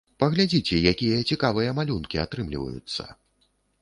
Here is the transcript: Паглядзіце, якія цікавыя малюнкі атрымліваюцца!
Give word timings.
Паглядзіце, 0.21 0.77
якія 0.91 1.19
цікавыя 1.35 1.75
малюнкі 1.81 2.23
атрымліваюцца! 2.25 3.03